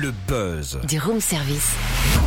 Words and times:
Le 0.00 0.12
buzz. 0.26 0.78
Du 0.88 0.98
room 0.98 1.20
service. 1.20 1.70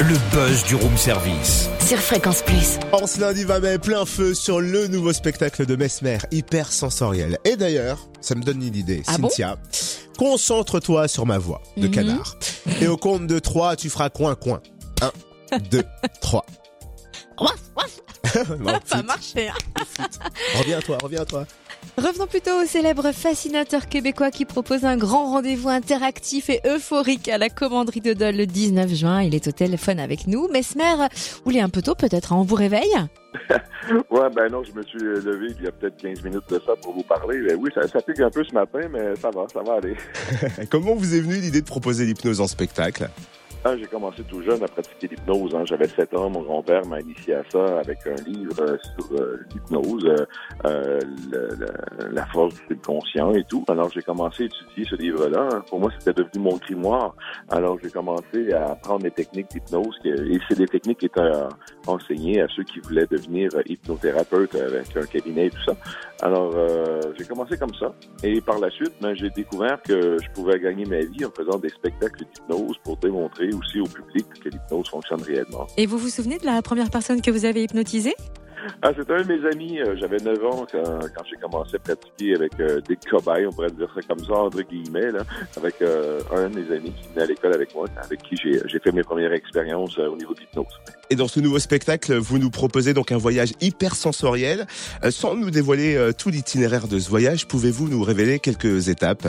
Le 0.00 0.16
buzz 0.34 0.64
du 0.64 0.74
room 0.74 0.96
service. 0.96 1.68
Sur 1.86 1.98
Fréquence 1.98 2.42
Plus. 2.42 2.78
En 2.92 3.06
ce 3.06 3.20
lundi 3.20 3.44
20 3.44 3.60
mai, 3.60 3.78
plein 3.78 4.04
feu 4.06 4.34
sur 4.34 4.60
le 4.60 4.86
nouveau 4.88 5.12
spectacle 5.12 5.66
de 5.66 5.76
Mesmer, 5.76 6.18
hyper 6.30 6.72
sensoriel. 6.72 7.38
Et 7.44 7.56
d'ailleurs, 7.56 8.08
ça 8.20 8.34
me 8.34 8.42
donne 8.42 8.62
une 8.62 8.74
idée, 8.74 9.02
Ah 9.06 9.18
bon 9.18 9.28
Cynthia. 9.28 9.56
Concentre-toi 10.18 11.08
sur 11.08 11.26
ma 11.26 11.38
voix 11.38 11.62
de 11.76 11.86
Mhm. 11.88 11.90
canard. 11.94 12.36
Et 12.80 12.88
au 12.88 12.96
compte 12.96 13.26
de 13.26 13.38
3, 13.38 13.76
tu 13.76 13.90
feras 13.90 14.08
coin 14.10 14.34
coin. 14.34 14.60
1, 15.52 15.58
2, 15.70 15.84
3. 16.20 16.44
Non, 18.60 18.78
Ça 18.86 18.98
a 18.98 19.02
marché. 19.02 19.48
hein. 19.48 19.54
Reviens 20.58 20.78
à 20.78 20.82
toi, 20.82 20.98
reviens 21.02 21.20
à 21.22 21.24
toi. 21.26 21.46
Revenons 21.98 22.26
plutôt 22.26 22.62
au 22.62 22.64
célèbre 22.64 23.12
fascinateur 23.12 23.86
québécois 23.86 24.30
qui 24.30 24.44
propose 24.44 24.84
un 24.84 24.96
grand 24.96 25.30
rendez-vous 25.30 25.68
interactif 25.68 26.48
et 26.48 26.60
euphorique 26.66 27.28
à 27.28 27.38
la 27.38 27.48
commanderie 27.50 28.00
de 28.00 28.14
Dole 28.14 28.36
le 28.36 28.46
19 28.46 28.94
juin. 28.94 29.22
Il 29.22 29.34
est 29.34 29.46
au 29.46 29.52
téléphone 29.52 30.00
avec 30.00 30.26
nous. 30.26 30.48
Mesmer, 30.48 31.06
vous 31.44 31.50
l'est 31.50 31.60
un 31.60 31.68
peu 31.68 31.82
tôt 31.82 31.94
peut-être, 31.94 32.32
hein, 32.32 32.36
on 32.38 32.44
vous 32.44 32.54
réveille? 32.54 32.94
Ouais, 34.10 34.28
ben 34.34 34.48
non, 34.50 34.62
je 34.62 34.72
me 34.72 34.82
suis 34.82 35.02
euh, 35.02 35.20
levé 35.20 35.54
il 35.58 35.64
y 35.64 35.66
a 35.66 35.72
peut-être 35.72 35.96
15 35.96 36.22
minutes 36.22 36.48
de 36.48 36.60
ça 36.64 36.72
pour 36.80 36.94
vous 36.94 37.02
parler. 37.02 37.40
Ben 37.42 37.58
oui, 37.60 37.70
ça, 37.74 37.86
ça 37.88 38.00
pique 38.00 38.20
un 38.20 38.30
peu 38.30 38.44
ce 38.44 38.54
matin, 38.54 38.80
mais 38.90 39.16
ça 39.16 39.30
va, 39.30 39.46
ça 39.52 39.60
va 39.62 39.74
aller. 39.74 39.96
Comment 40.70 40.94
vous 40.94 41.14
est 41.14 41.20
venue 41.20 41.36
l'idée 41.36 41.60
de 41.60 41.66
proposer 41.66 42.04
l'hypnose 42.04 42.40
en 42.40 42.46
spectacle? 42.46 43.08
Ah, 43.64 43.76
j'ai 43.76 43.86
commencé 43.86 44.24
tout 44.24 44.42
jeune 44.42 44.60
à 44.64 44.66
pratiquer 44.66 45.06
l'hypnose. 45.06 45.54
Hein. 45.54 45.64
J'avais 45.64 45.86
7 45.86 46.14
ans, 46.14 46.28
mon 46.28 46.42
grand-père 46.42 46.84
m'a 46.86 47.00
initié 47.00 47.34
à 47.34 47.44
ça 47.48 47.78
avec 47.78 47.98
un 48.08 48.16
livre 48.28 48.60
euh, 48.60 48.76
sur 48.96 49.20
euh, 49.20 49.40
l'hypnose, 49.54 50.04
euh, 50.04 50.26
euh, 50.64 51.00
la 52.10 52.26
force 52.26 52.54
du 52.54 52.60
subconscient 52.70 53.32
et 53.34 53.44
tout. 53.44 53.64
Alors 53.68 53.88
j'ai 53.90 54.02
commencé 54.02 54.42
à 54.42 54.46
étudier 54.46 54.84
ce 54.90 54.96
livre-là. 54.96 55.62
Pour 55.68 55.78
moi, 55.78 55.92
c'était 55.96 56.12
devenu 56.12 56.42
mon 56.42 56.56
grimoire. 56.56 57.14
Alors 57.50 57.78
j'ai 57.80 57.90
commencé 57.90 58.52
à 58.52 58.72
apprendre 58.72 59.04
les 59.04 59.12
techniques 59.12 59.50
d'hypnose 59.50 59.96
et 60.04 60.40
c'est 60.48 60.58
des 60.58 60.66
techniques 60.66 60.98
qui 60.98 61.06
étaient 61.06 61.20
euh, 61.20 61.48
enseignées 61.86 62.40
à 62.40 62.48
ceux 62.48 62.64
qui 62.64 62.80
voulaient 62.80 63.06
devenir 63.06 63.48
hypnothérapeutes 63.66 64.56
avec 64.56 64.96
un 64.96 65.06
cabinet 65.06 65.46
et 65.46 65.50
tout 65.50 65.64
ça. 65.66 65.76
Alors 66.20 66.52
euh, 66.56 67.00
j'ai 67.16 67.24
commencé 67.26 67.56
comme 67.56 67.74
ça 67.74 67.94
et 68.24 68.40
par 68.40 68.58
la 68.58 68.70
suite, 68.70 68.92
ben, 69.00 69.14
j'ai 69.14 69.30
découvert 69.30 69.80
que 69.82 70.16
je 70.20 70.30
pouvais 70.34 70.58
gagner 70.58 70.84
ma 70.84 70.98
vie 70.98 71.24
en 71.24 71.30
faisant 71.30 71.58
des 71.58 71.68
spectacles 71.68 72.24
d'hypnose 72.24 72.76
pour 72.82 72.96
démontrer 72.96 73.51
aussi 73.54 73.80
au 73.80 73.86
public 73.86 74.26
que 74.42 74.48
l'hypnose 74.48 74.88
fonctionne 74.88 75.22
réellement. 75.22 75.66
Et 75.76 75.86
vous 75.86 75.98
vous 75.98 76.08
souvenez 76.08 76.38
de 76.38 76.46
la 76.46 76.62
première 76.62 76.90
personne 76.90 77.20
que 77.20 77.30
vous 77.30 77.44
avez 77.44 77.62
hypnotisée? 77.62 78.14
Ah, 78.80 78.90
c'était 78.96 79.12
un 79.14 79.22
de 79.22 79.26
mes 79.26 79.44
amis. 79.48 79.80
euh, 79.80 79.96
J'avais 79.98 80.18
9 80.18 80.44
ans 80.44 80.64
quand, 80.70 80.84
quand 80.84 81.24
j'ai 81.28 81.34
commencé 81.36 81.74
à 81.74 81.78
pratiquer 81.80 82.36
avec 82.36 82.52
euh, 82.60 82.80
des 82.88 82.94
cobayes, 82.94 83.44
on 83.44 83.50
pourrait 83.50 83.72
dire 83.72 83.90
ça 83.92 84.00
comme 84.08 84.24
ça, 84.24 84.34
entre 84.34 84.62
guillemets, 84.62 85.10
là, 85.10 85.24
avec 85.56 85.82
euh, 85.82 86.20
un 86.32 86.48
de 86.48 86.60
mes 86.60 86.76
amis 86.76 86.92
qui 86.92 87.08
venait 87.08 87.22
à 87.22 87.26
l'école 87.26 87.54
avec 87.54 87.74
moi, 87.74 87.86
avec 88.04 88.22
qui 88.22 88.36
j'ai 88.36 88.78
fait 88.78 88.92
mes 88.92 89.02
premières 89.02 89.32
expériences 89.32 89.98
euh, 89.98 90.06
au 90.06 90.16
niveau 90.16 90.32
de 90.34 90.40
l'hypnose. 90.40 90.78
Et 91.10 91.16
dans 91.16 91.26
ce 91.26 91.40
nouveau 91.40 91.58
spectacle, 91.58 92.14
vous 92.14 92.38
nous 92.38 92.50
proposez 92.50 92.94
donc 92.94 93.10
un 93.10 93.18
voyage 93.18 93.52
hyper 93.60 93.96
sensoriel. 93.96 94.68
Euh, 95.02 95.10
sans 95.10 95.34
nous 95.34 95.50
dévoiler 95.50 95.96
euh, 95.96 96.12
tout 96.12 96.28
l'itinéraire 96.30 96.86
de 96.86 97.00
ce 97.00 97.10
voyage, 97.10 97.48
pouvez-vous 97.48 97.88
nous 97.88 98.04
révéler 98.04 98.38
quelques 98.38 98.88
étapes? 98.88 99.26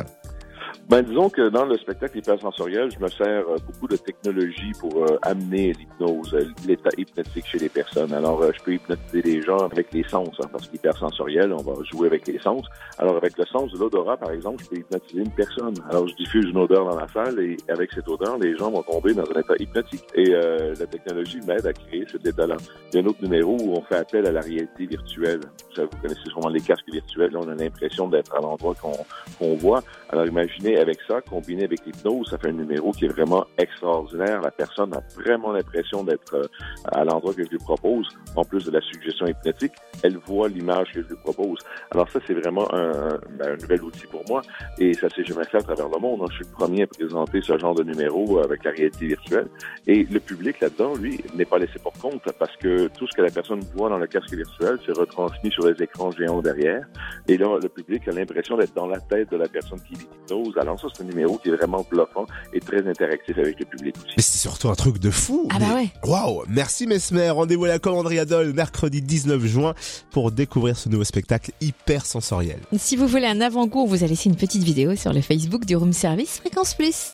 Ben, 0.90 1.02
disons 1.02 1.30
que 1.30 1.48
dans 1.48 1.66
le 1.66 1.78
spectacle 1.78 2.18
hypersensoriel, 2.18 2.92
je 2.92 3.00
me 3.00 3.08
sers 3.08 3.48
euh, 3.48 3.56
beaucoup 3.66 3.88
de 3.88 3.96
technologie 3.96 4.74
pour 4.80 5.04
euh, 5.04 5.18
amener 5.22 5.72
l'hypnose, 5.72 6.34
euh, 6.34 6.46
l'état 6.68 6.90
hypnotique 6.98 7.46
chez 7.46 7.58
les 7.58 7.70
personnes. 7.70 8.12
Alors, 8.14 8.44
je 8.52 8.62
peux 8.62 8.74
hypnotiser 8.74 9.22
les 9.22 9.42
gens 9.42 9.60
avec 9.60 9.94
les 9.94 10.04
sens, 10.04 10.30
hein, 10.42 10.48
parce 10.52 10.68
qu'hypersensoriel, 10.68 11.54
on 11.54 11.64
va 11.64 11.82
jouer 11.84 12.08
avec 12.08 12.28
les 12.28 12.38
sens. 12.40 12.66
Alors, 12.98 13.16
avec 13.16 13.38
le 13.38 13.46
sens 13.46 13.72
de 13.72 13.78
l'odorat, 13.78 14.18
par 14.18 14.32
exemple, 14.32 14.62
je 14.66 14.70
peux 14.70 14.76
hypnotiser 14.76 15.22
une 15.22 15.32
personne. 15.32 15.74
Alors, 15.90 16.06
je 16.08 16.16
diffuse 16.16 16.46
une 16.50 16.58
odeur 16.58 16.86
dans 16.86 17.00
la 17.00 17.08
salle 17.08 17.40
et 17.40 17.56
avec 17.70 17.94
cette 17.94 18.10
odeur, 18.10 18.38
les 18.38 18.56
gens 18.58 18.70
vont 18.70 18.84
tomber 18.84 19.14
dans 19.14 19.24
un 19.24 19.40
état 19.40 19.56
hypnotique. 19.58 20.04
Et 20.16 20.36
euh, 20.36 20.76
la 20.78 20.86
technologie 20.86 21.40
m'aide 21.48 21.66
à 21.66 21.72
créer 21.72 22.06
cet 22.12 22.28
état-là. 22.28 22.58
Il 22.92 22.98
y 22.98 23.00
a 23.00 23.04
un 23.04 23.08
autre 23.08 23.24
numéro 23.24 23.58
où 23.58 23.74
on 23.78 23.82
fait 23.84 23.96
appel 23.96 24.28
à 24.28 24.32
la 24.34 24.42
réalité 24.42 24.86
virtuelle. 24.86 25.40
Vous 25.78 25.88
connaissez 26.02 26.30
sûrement 26.30 26.50
les 26.50 26.62
casques 26.62 26.92
virtuels. 26.92 27.32
Là, 27.32 27.40
on 27.42 27.48
a 27.48 27.56
l'impression 27.56 28.10
d'être 28.10 28.36
à 28.36 28.42
l'endroit 28.42 28.76
qu'on 28.76 28.94
qu'on 29.40 29.56
voit. 29.56 29.82
Alors 30.10 30.28
imaginez 30.28 30.73
avec 30.78 30.98
ça, 31.08 31.22
combiné 31.22 31.66
avec 31.66 31.86
l'hypnose, 31.86 32.30
ça 32.30 32.38
fait 32.38 32.50
un 32.50 32.54
numéro 32.54 32.92
qui 32.92 33.06
est 33.06 33.10
vraiment 33.10 33.46
extraordinaire. 33.58 34.42
La 34.42 34.52
personne 34.52 34.94
a 34.94 35.02
vraiment 35.16 35.52
l'impression 35.52 36.04
d'être 36.04 36.36
euh, 36.36 36.46
à 36.92 37.04
l'endroit 37.04 37.34
que 37.34 37.44
je 37.44 37.50
lui 37.50 37.58
propose. 37.58 38.08
En 38.36 38.44
plus 38.44 38.66
de 38.66 38.72
la 38.72 38.82
suggestion 38.82 39.28
hypnotique, 39.28 39.74
elle 40.04 40.18
voit 40.18 40.48
l'image 40.48 40.92
que 40.94 41.02
je 41.02 41.08
lui 41.08 41.16
propose. 41.24 41.60
Alors 41.92 42.10
ça, 42.10 42.20
c'est 42.26 42.34
vraiment 42.34 42.74
un, 42.74 43.18
ben, 43.38 43.54
un 43.54 43.56
nouvel 43.58 43.84
outil 43.84 44.08
pour 44.08 44.24
moi. 44.28 44.42
Et 44.80 44.94
ça 44.94 45.10
s'est 45.10 45.24
jamais 45.24 45.46
fait 45.46 45.58
à 45.58 45.62
travers 45.62 45.90
le 45.90 46.00
monde. 46.00 46.22
hein. 46.24 46.28
Je 46.32 46.36
suis 46.36 46.46
le 46.46 46.52
premier 46.52 46.84
à 46.84 46.88
présenter 46.88 47.42
ce 47.42 47.58
genre 47.58 47.76
de 47.76 47.84
numéro 47.84 48.40
avec 48.40 48.64
la 48.64 48.72
réalité 48.72 49.08
virtuelle. 49.08 49.48
Et 49.88 50.04
le 50.04 50.20
public 50.20 50.60
là-dedans, 50.60 50.94
lui, 50.96 51.22
n'est 51.36 51.46
pas 51.46 51.58
laissé 51.58 51.80
pour 51.80 51.94
compte 51.94 52.24
parce 52.40 52.56
que 52.58 52.88
tout 52.88 53.08
ce 53.08 53.16
que 53.16 53.22
la 53.22 53.32
personne 53.32 53.62
voit 53.76 53.90
dans 53.90 53.98
le 53.98 54.08
casque 54.08 54.34
virtuel, 54.34 54.78
c'est 54.86 54.98
retransmis 54.98 55.52
sur 55.52 55.68
les 55.68 55.82
écrans 55.84 56.12
géants 56.12 56.42
derrière. 56.42 56.86
Et 57.28 57.38
là, 57.38 57.58
le 57.62 57.70
public 57.70 58.08
a 58.08 58.12
l'impression 58.12 58.58
d'être 58.58 58.74
dans 58.74 58.88
la 58.88 59.00
tête 59.00 59.32
de 59.32 59.38
la 59.38 59.48
personne 59.48 59.80
qui 59.82 59.94
l'hypnose. 59.94 60.58
Alors 60.64 60.80
ça, 60.80 60.88
c'est 60.96 61.04
un 61.04 61.08
numéro 61.08 61.38
qui 61.38 61.50
est 61.50 61.56
vraiment 61.56 61.86
bluffant 61.92 62.26
et 62.54 62.62
très 62.62 62.88
interactif 62.88 63.38
avec 63.38 63.60
le 63.60 63.66
public 63.66 63.96
aussi. 63.98 64.14
Mais 64.16 64.24
c'est 64.24 64.38
surtout 64.38 64.70
un 64.70 64.76
truc 64.76 64.98
de 64.98 65.12
fou 65.12 65.50
Ah 65.54 65.60
bah 65.60 65.76
ouais. 65.76 65.90
Waouh 66.06 66.44
Merci 66.48 66.88
Mesmer, 66.88 67.32
rendez-vous 67.32 67.66
à 67.66 67.68
la 67.68 67.80
commanderie 67.80 68.18
Adol 68.18 68.54
mercredi 68.54 69.02
19 69.02 69.44
juin 69.46 69.74
pour 70.12 70.32
découvrir 70.32 70.78
ce 70.78 70.88
nouveau 70.88 71.04
spectacle 71.04 71.52
hyper 71.60 72.06
sensoriel. 72.06 72.60
Si 72.78 72.96
vous 72.96 73.08
voulez 73.08 73.26
un 73.28 73.42
avant-goût, 73.42 73.82
on 73.82 73.88
vous 73.88 74.06
a 74.06 74.08
laissé 74.08 74.30
une 74.30 74.38
petite 74.38 74.64
vidéo 74.64 74.96
sur 74.96 75.12
le 75.12 75.20
Facebook 75.20 75.66
du 75.66 75.76
room 75.76 75.92
service 75.92 76.40
Fréquence 76.40 76.76
Plus. 76.76 77.12